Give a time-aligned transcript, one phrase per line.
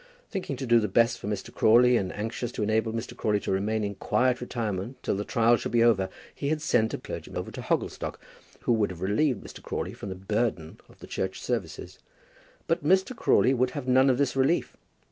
[0.31, 1.53] Thinking to do the best for Mr.
[1.53, 3.15] Crawley, and anxious to enable Mr.
[3.15, 6.95] Crawley to remain in quiet retirement till the trial should be over, he had sent
[6.95, 8.19] a clergyman over to Hogglestock,
[8.61, 9.61] who would have relieved Mr.
[9.61, 11.99] Crawley from the burden of the church services;
[12.65, 13.15] but Mr.
[13.15, 14.75] Crawley would have none of this relief.